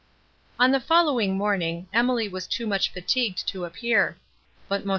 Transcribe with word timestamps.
On 0.57 0.71
the 0.71 0.79
following 0.79 1.37
morning, 1.37 1.87
Emily 1.93 2.27
was 2.27 2.47
too 2.47 2.65
much 2.65 2.91
fatigued 2.91 3.47
to 3.49 3.65
appear; 3.65 4.17
but 4.67 4.83
Mons. 4.83 4.89